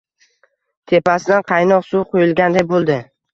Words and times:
Tepasidan 0.91 1.45
qaynoq 1.51 1.85
suv 1.91 2.07
quyilganday 2.15 2.67
bo'ldi. 2.75 2.99